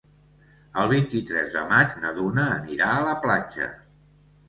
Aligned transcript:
El 0.83 0.89
vint-i-tres 0.93 1.53
de 1.57 1.63
maig 1.75 1.95
na 2.07 2.17
Duna 2.19 2.49
anirà 2.57 2.91
a 2.97 3.07
la 3.13 3.17
platja. 3.29 3.73